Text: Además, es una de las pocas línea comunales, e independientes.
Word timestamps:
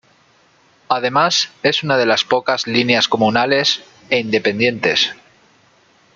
Además, 0.87 1.51
es 1.61 1.83
una 1.83 1.95
de 1.95 2.07
las 2.07 2.23
pocas 2.23 2.65
línea 2.65 2.99
comunales, 3.07 3.83
e 4.09 4.17
independientes. 4.17 5.11